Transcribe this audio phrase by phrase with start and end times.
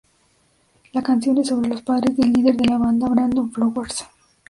[0.93, 4.03] La canción es sobre los padres del líder de la banda, Brandon Flowers.